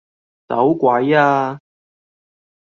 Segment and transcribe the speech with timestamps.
[0.47, 1.59] 走鬼吖